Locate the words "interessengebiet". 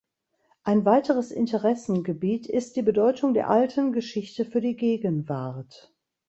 1.29-2.47